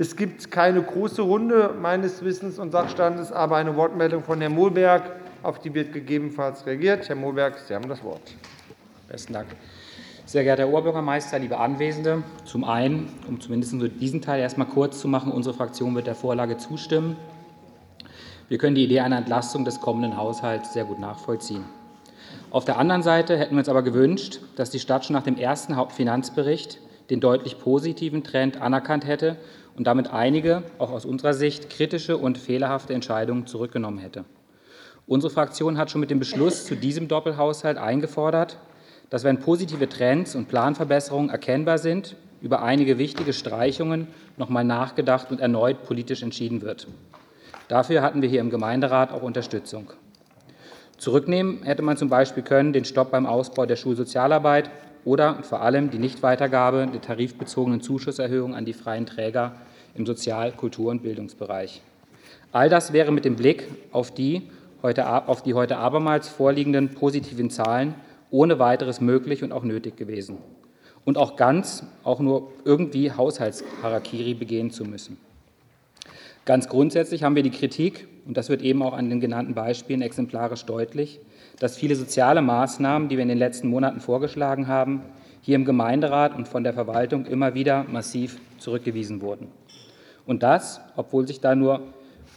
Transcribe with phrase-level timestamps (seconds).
[0.00, 5.02] Es gibt keine große Runde meines Wissens und Sachstandes, aber eine Wortmeldung von Herrn Mohlberg.
[5.42, 7.06] Auf die wird gegebenenfalls reagiert.
[7.06, 8.22] Herr Mohlberg, Sie haben das Wort.
[9.08, 9.48] Besten Dank.
[10.24, 15.00] Sehr geehrter Herr Oberbürgermeister, liebe Anwesende, zum einen, um zumindest diesen Teil erst einmal kurz
[15.00, 17.16] zu machen, unsere Fraktion wird der Vorlage zustimmen.
[18.48, 21.66] Wir können die Idee einer Entlastung des kommenden Haushalts sehr gut nachvollziehen.
[22.50, 25.36] Auf der anderen Seite hätten wir uns aber gewünscht, dass die Stadt schon nach dem
[25.36, 26.80] ersten Hauptfinanzbericht
[27.10, 29.36] den deutlich positiven Trend anerkannt hätte
[29.76, 34.24] und damit einige, auch aus unserer Sicht, kritische und fehlerhafte Entscheidungen zurückgenommen hätte.
[35.06, 38.58] Unsere Fraktion hat schon mit dem Beschluss zu diesem Doppelhaushalt eingefordert,
[39.10, 44.06] dass, wenn positive Trends und Planverbesserungen erkennbar sind, über einige wichtige Streichungen
[44.36, 46.86] noch einmal nachgedacht und erneut politisch entschieden wird.
[47.68, 49.90] Dafür hatten wir hier im Gemeinderat auch Unterstützung.
[50.96, 54.70] Zurücknehmen hätte man zum Beispiel können den Stopp beim Ausbau der Schulsozialarbeit
[55.04, 59.54] oder vor allem die Nichtweitergabe der tarifbezogenen Zuschusserhöhung an die freien Träger
[59.94, 61.82] im Sozial-, Kultur- und Bildungsbereich.
[62.52, 64.42] All das wäre mit dem Blick auf die
[64.82, 67.94] heute, auf die heute abermals vorliegenden positiven Zahlen
[68.30, 70.38] ohne weiteres möglich und auch nötig gewesen.
[71.04, 75.18] Und auch ganz, auch nur irgendwie Haushaltsharakiri begehen zu müssen.
[76.44, 80.02] Ganz grundsätzlich haben wir die Kritik, und das wird eben auch an den genannten Beispielen
[80.02, 81.20] exemplarisch deutlich,
[81.58, 85.02] dass viele soziale Maßnahmen, die wir in den letzten Monaten vorgeschlagen haben,
[85.42, 89.48] hier im Gemeinderat und von der Verwaltung immer wieder massiv zurückgewiesen wurden.
[90.26, 91.82] Und das, obwohl sich da nur,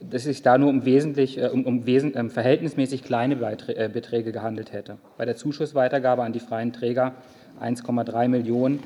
[0.00, 4.32] dass sich da nur um, wesentlich, äh, um, um wesen, äh, verhältnismäßig kleine äh, Beträge
[4.32, 4.98] gehandelt hätte.
[5.16, 7.14] Bei der Zuschussweitergabe an die freien Träger
[7.60, 8.80] 1,3 Millionen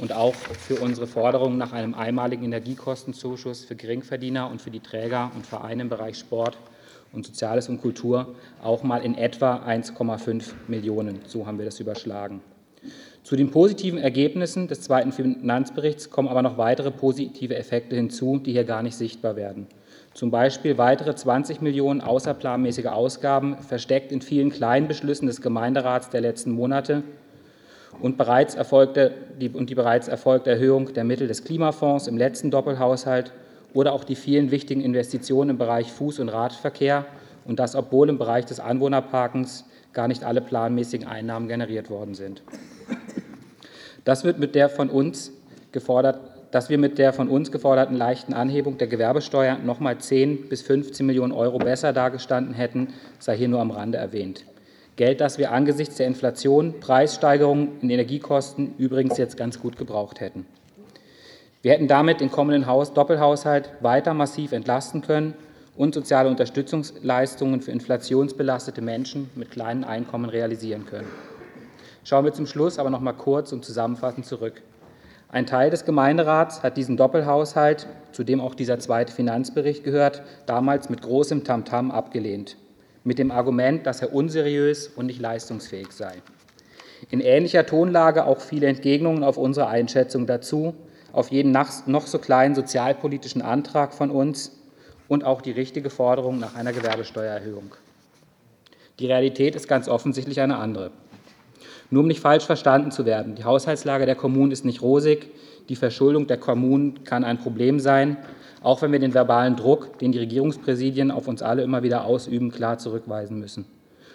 [0.00, 5.30] und auch für unsere Forderung nach einem einmaligen Energiekostenzuschuss für Geringverdiener und für die Träger
[5.34, 6.56] und Vereine im Bereich Sport
[7.12, 11.20] und Soziales und Kultur auch mal in etwa 1,5 Millionen.
[11.26, 12.40] So haben wir das überschlagen.
[13.22, 18.52] Zu den positiven Ergebnissen des zweiten Finanzberichts kommen aber noch weitere positive Effekte hinzu, die
[18.52, 19.66] hier gar nicht sichtbar werden.
[20.14, 26.22] Zum Beispiel weitere 20 Millionen außerplanmäßige Ausgaben, versteckt in vielen kleinen Beschlüssen des Gemeinderats der
[26.22, 27.02] letzten Monate
[28.00, 32.50] und, bereits erfolgte, die, und die bereits erfolgte Erhöhung der Mittel des Klimafonds im letzten
[32.50, 33.32] Doppelhaushalt
[33.74, 37.06] oder auch die vielen wichtigen Investitionen im Bereich Fuß- und Radverkehr
[37.44, 42.42] und das, obwohl im Bereich des Anwohnerparkens gar nicht alle planmäßigen Einnahmen generiert worden sind.
[44.04, 45.32] Das wird mit der von uns
[45.72, 50.48] gefordert, dass wir mit der von uns geforderten leichten Anhebung der Gewerbesteuer noch mal 10
[50.48, 54.44] bis 15 Millionen Euro besser dargestanden hätten, sei hier nur am Rande erwähnt.
[55.00, 60.44] Geld, das wir angesichts der Inflation, Preissteigerungen in Energiekosten übrigens jetzt ganz gut gebraucht hätten.
[61.62, 65.32] Wir hätten damit den kommenden Haus Doppelhaushalt weiter massiv entlasten können
[65.74, 71.08] und soziale Unterstützungsleistungen für inflationsbelastete Menschen mit kleinen Einkommen realisieren können.
[72.04, 74.60] Schauen wir zum Schluss aber noch mal kurz und zusammenfassend zurück.
[75.30, 80.90] Ein Teil des Gemeinderats hat diesen Doppelhaushalt, zu dem auch dieser zweite Finanzbericht gehört, damals
[80.90, 82.58] mit großem Tamtam abgelehnt,
[83.04, 86.22] mit dem Argument, dass er unseriös und nicht leistungsfähig sei.
[87.10, 90.74] In ähnlicher Tonlage auch viele Entgegnungen auf unsere Einschätzung dazu,
[91.12, 94.52] auf jeden noch so kleinen sozialpolitischen Antrag von uns
[95.08, 97.74] und auch die richtige Forderung nach einer Gewerbesteuererhöhung.
[98.98, 100.92] Die Realität ist ganz offensichtlich eine andere.
[101.90, 105.28] Nur um nicht falsch verstanden zu werden, die Haushaltslage der Kommunen ist nicht rosig,
[105.68, 108.16] die Verschuldung der Kommunen kann ein Problem sein,
[108.62, 112.50] auch wenn wir den verbalen Druck, den die Regierungspräsidien auf uns alle immer wieder ausüben,
[112.50, 113.64] klar zurückweisen müssen.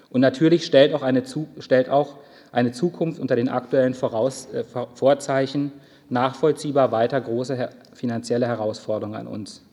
[0.09, 1.23] Und natürlich stellt auch eine,
[1.59, 2.15] stellt auch
[2.51, 4.63] eine Zukunft unter den aktuellen Voraus, äh,
[4.93, 5.71] Vorzeichen
[6.09, 9.63] nachvollziehbar weiter große finanzielle Herausforderungen an uns.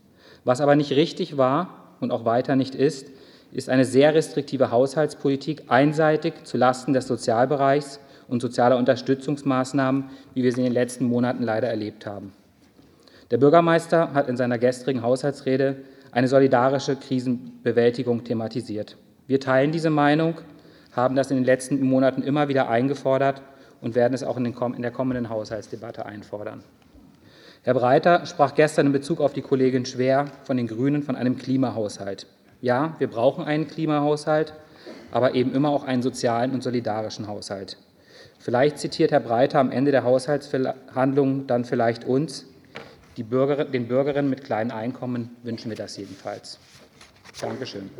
[0.44, 3.06] Was aber nicht richtig war und auch weiter nicht ist,
[3.52, 10.04] ist eine sehr restriktive Haushaltspolitik einseitig zulasten des Sozialbereichs und sozialer Unterstützungsmaßnahmen,
[10.34, 12.32] wie wir sie in den letzten Monaten leider erlebt haben.
[13.30, 15.76] Der Bürgermeister hat in seiner gestrigen Haushaltsrede
[16.12, 18.96] eine solidarische Krisenbewältigung thematisiert.
[19.26, 20.34] Wir teilen diese Meinung,
[20.92, 23.42] haben das in den letzten Monaten immer wieder eingefordert
[23.80, 24.44] und werden es auch in,
[24.82, 26.62] der kommenden Haushaltsdebatte einfordern.
[27.62, 31.36] Herr Breiter sprach gestern in Bezug auf die Kollegin Schwer von den Grünen von einem
[31.36, 32.26] Klimahaushalt.
[32.62, 34.54] Ja, wir brauchen einen Klimahaushalt,
[35.10, 37.76] aber eben immer auch einen sozialen und solidarischen Haushalt.
[38.38, 42.46] Vielleicht zitiert Herr Breiter am Ende der Haushaltsverhandlungen dann vielleicht uns.
[43.18, 46.60] Bürger, den Bürgerinnen mit kleinen Einkommen wünschen wir das jedenfalls.
[47.40, 47.90] Dankeschön.